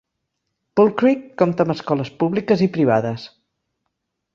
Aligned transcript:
Bull 0.79 0.89
Creek 1.01 1.21
compta 1.43 1.67
amb 1.67 1.75
escoles 1.75 2.13
públiques 2.25 2.67
i 2.69 2.73
privades. 2.79 3.33